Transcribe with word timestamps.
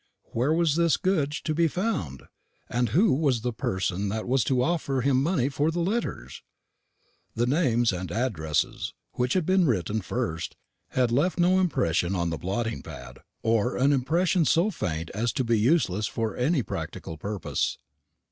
Where 0.31 0.51
was 0.51 0.77
this 0.77 0.97
Goodge 0.97 1.43
to 1.43 1.53
be 1.53 1.67
found? 1.67 2.23
and 2.67 2.89
who 2.89 3.13
was 3.13 3.41
the 3.41 3.53
person 3.53 4.09
that 4.09 4.27
was 4.27 4.43
to 4.45 4.63
offer 4.63 5.01
him 5.01 5.21
money 5.21 5.47
for 5.47 5.69
the 5.69 5.79
letters? 5.79 6.41
The 7.35 7.45
names 7.45 7.93
and 7.93 8.11
address, 8.11 8.65
which 9.11 9.33
had 9.33 9.45
been 9.45 9.67
written 9.67 10.01
first, 10.01 10.55
had 10.87 11.11
left 11.11 11.39
no 11.39 11.59
impression 11.59 12.15
on 12.15 12.31
the 12.31 12.39
blotting 12.39 12.81
pad, 12.81 13.19
or 13.43 13.77
an 13.77 13.93
impression 13.93 14.43
so 14.43 14.71
faint 14.71 15.11
as 15.11 15.31
to 15.33 15.43
be 15.43 15.59
useless 15.59 16.07
for 16.07 16.35
any 16.35 16.63
practical 16.63 17.15
purpose. 17.15 17.77